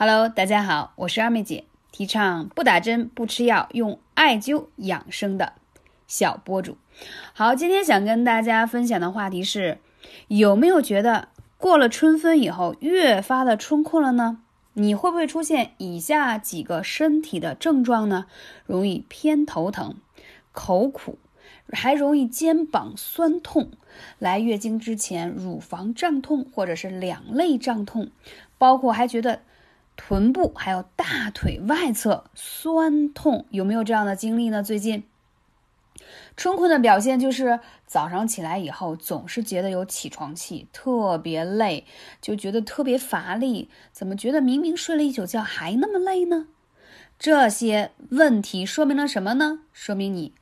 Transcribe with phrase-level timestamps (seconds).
[0.00, 5.54] Hello，大家好，我是二妹姐，提倡不打针、不吃药，用艾灸养生的
[6.06, 6.76] 小博主。
[7.32, 9.78] 好，今天想跟大家分享的话题是：
[10.28, 14.38] 有没有觉得过了春分以后越发的春困了呢？
[14.74, 18.26] 你会不会出现以下几个身体的症状呢？
[18.66, 19.96] 容易偏头疼、
[20.52, 21.18] 口苦，
[21.72, 23.72] 还容易肩膀酸痛，
[24.20, 28.12] 来月经之前乳房胀痛或者是两肋胀痛，
[28.58, 29.40] 包括还觉得。
[29.98, 34.62] 臀部还有大腿外侧酸痛，有没有这样的经历呢？
[34.62, 35.02] 最近
[36.36, 41.84] 春困的表现就是早上起来以后总是觉得有起床气，特别累，
[42.22, 43.68] 就觉得特别乏力。
[43.92, 46.46] 怎么觉得明明睡了一宿觉还那么累呢？
[47.18, 49.64] 这些问题说明了什么呢？
[49.72, 50.32] 说明你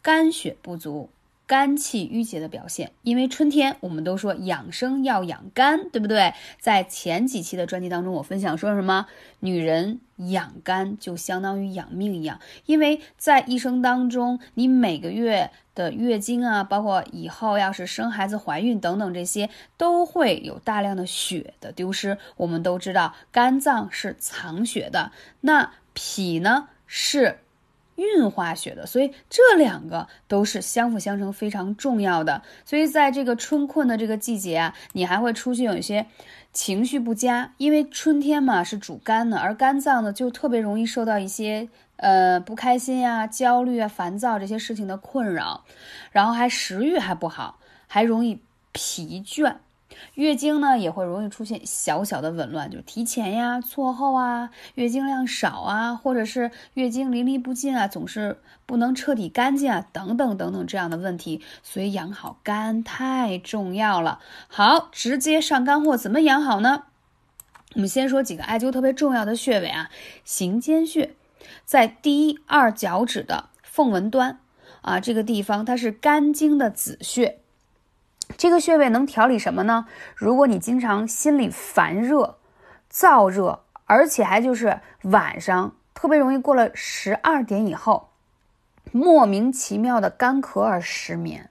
[0.00, 1.10] 肝血不足。
[1.52, 6.32] 肝气郁结的表现，因为春天我们都说养生要养肝，对不对？
[6.58, 9.04] 在前几期的专辑当中，我分享说什么？
[9.40, 22.16] 女人养肝就相当于养命一样，因为在一生当中，你每个月的月经啊，包括以后要是生孩子、怀孕等等这些，都会有大量的血的丢失。
[22.38, 27.40] 我们都知道，肝脏是藏血的，那脾呢是。
[28.02, 32.42] 运化血的，所以这两个都是相辅相成，非常重要的。
[32.64, 36.06] 所以在这个春困的这个季节啊，你还会出现有一些
[36.52, 45.64] 情绪不佳，因为春天嘛是主肝的，而肝脏呢就特别容易受到一些呃不开心呀、焦虑啊、烦躁这些事情的困扰，
[46.10, 48.40] 然后还食欲还不好，还容易
[48.72, 49.54] 疲倦。
[50.14, 61.42] 月经呢也会容易出现小小的紊乱，就提前呀、错后啊、月经量少啊，或者是月经淋漓不尽啊，总是不能彻底干净啊，等等等等这样的问题。
[61.62, 64.20] 所以养好肝太重要了。
[64.48, 66.84] 好，直接上干货，怎么养好呢？
[67.74, 69.90] 我们先说几个艾灸特别重要的穴位啊，
[70.24, 71.14] 行间穴
[71.64, 74.38] 在第一二脚趾的缝纹端
[74.82, 77.38] 啊，这个地方它是肝经的子穴。
[78.36, 79.86] 这个穴位能调理什么呢？
[80.16, 82.38] 如果你经常心里烦热、
[82.92, 88.08] 燥热，而且还就是晚上特别容易过了十二点以后，
[88.90, 91.50] 莫名其妙的干咳而失眠，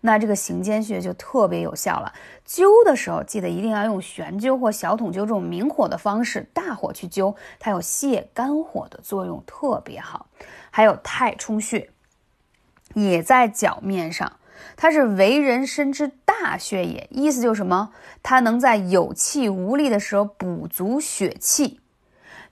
[0.00, 2.12] 那这个行间穴就特别有效了。
[2.46, 10.26] 灸的时候记得一定要用悬灸或小筒灸这种明火的方式，大火去灸，它有泻肝火的作用，特别好。
[10.70, 11.90] 还有太冲穴，
[12.94, 14.32] 也在脚面上。
[14.76, 17.90] 它是为人身之大穴也，意思就是什么？
[18.22, 21.80] 它能在有气无力的时候补足血气。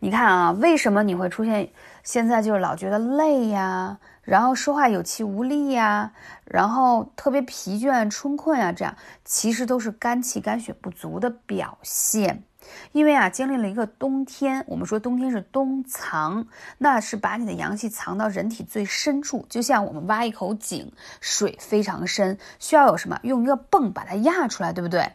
[0.01, 1.71] 你看啊，为什么你会出现
[2.03, 6.13] 现在就是老觉得累呀，然后说话有气无力呀，
[6.45, 12.45] 然后特别疲倦、春困啊，这样其实都是肝气、肝血不足的表现。
[12.93, 16.47] 因为啊，经历了一个冬天，我们说冬天是冬藏，
[16.79, 23.19] 那是把你的阳气藏到人体最深处，就像我们挖一口井，水非常深，需要有什么？
[23.23, 25.13] 用一个泵把它压出来，对不对？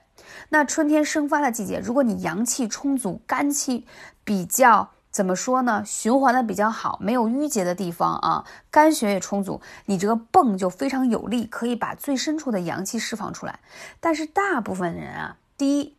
[0.49, 3.85] 那春天生发的季节，如果你阳气充足，肝气
[4.23, 5.83] 比较怎么说呢？
[5.85, 13.59] 循环的比较好，没有淤结的地方啊，肝血也充足，你这个泵就非常有力，可以把最深处的阳气释放出来。
[13.99, 15.95] 但是大部分人啊，第一。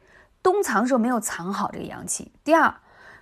[0.47, 2.31] 冬藏时候没有藏好这个阳气。
[2.45, 2.73] 第二，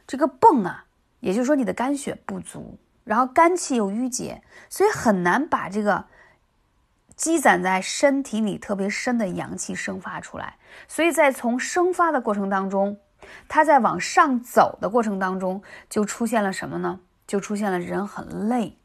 [0.07, 0.85] 这个泵啊，
[1.21, 6.05] 也就是说你的肝血不足，然后肝气又郁结，所以很难把这个
[7.17, 10.57] 积攒在身体里特别深的阳气生发出来。
[10.87, 12.99] 所以在从生发的过程当中，
[13.49, 17.01] 它在往上走的过程当中，就出现了什么呢？
[17.27, 18.77] 就出现了人很累。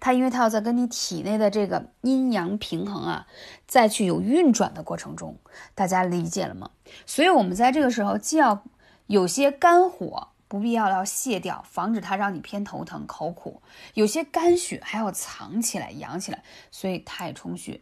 [0.00, 3.26] 它因为它要在跟你体内的这个阴阳平衡啊，
[3.66, 5.36] 再去有运转的过程中，
[5.74, 6.70] 大家理解了吗？
[7.04, 8.62] 所以，我们在这个时候既要
[9.08, 13.60] 有些肝火不必要要泄掉，防止它让你偏头疼、口苦；
[13.94, 16.44] 有些肝血还要藏起来、养起来。
[16.70, 17.80] 所以，太冲穴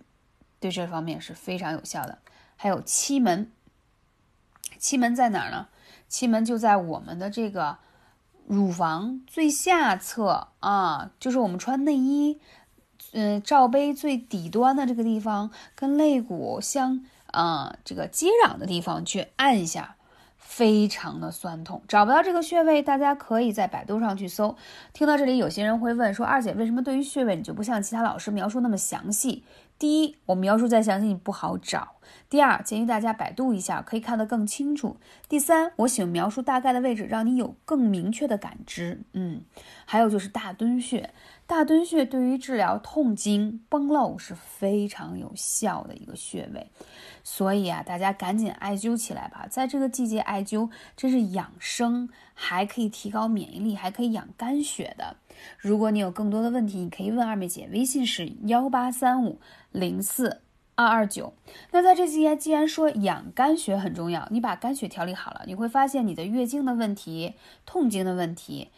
[0.59, 2.19] 对这方面是非常有效的。
[2.57, 3.53] 还有期门，
[4.79, 5.69] 期门在哪儿呢？
[6.09, 7.79] 期门就在我们的这个。
[8.47, 12.39] 乳房最下侧啊，就是我们穿内衣，
[13.13, 19.97] 嗯，罩杯最底端的这个地方，跟肋骨相啊这个接壤的地方去按一下，
[20.39, 21.83] 非常的酸痛。
[21.89, 24.57] 找不到这个穴位，大家可以在百度上去搜。
[24.93, 29.43] 听到这里，有些人会问说：“二姐，为什么对于穴位你就不像其他老师描述那么详细？”
[29.77, 31.96] 第一，我描述再详细你不好找；
[32.29, 34.97] 第二，建议大家百度一下，可以看得更清楚；
[35.29, 39.03] 第三，我喜欢描述大概的位置，让你有更明确的感知。
[39.13, 39.43] 嗯，
[39.85, 41.13] 还有就是大敦穴，
[41.47, 46.71] 大敦穴对于治疗痛经崩漏是非常有效的一个穴位，
[47.23, 55.17] 所以啊，大家赶紧艾灸起来吧，在这个季节艾灸真是养生还可以提高免疫力，还可以养肝血的。
[55.59, 59.39] 如果你有更多的问题，你可以问二妹姐，微信是幺八三五
[59.71, 60.41] 零四
[60.77, 61.35] 二二九。
[61.73, 67.35] 那在这期间，既然说养肝血很重要，你把肝血调理好了，你会发现你的月经的问题、
[67.65, 68.71] 痛经的问题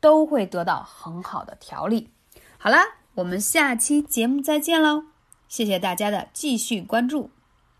[0.00, 2.10] 都会得到很好的调理。
[2.58, 2.76] 好了，
[3.14, 5.04] 我们下期节目再见喽！
[5.48, 7.30] 谢谢大家的继续关注。